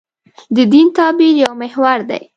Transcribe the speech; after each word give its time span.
د 0.55 0.57
دین 0.71 0.87
تعبیر 0.97 1.33
یو 1.43 1.53
محور 1.61 1.99
دی. 2.09 2.21